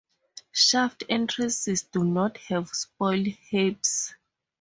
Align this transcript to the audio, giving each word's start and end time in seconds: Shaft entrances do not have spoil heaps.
Shaft 0.51 1.03
entrances 1.09 1.83
do 1.83 2.03
not 2.03 2.37
have 2.47 2.69
spoil 2.69 3.23
heaps. 3.23 4.15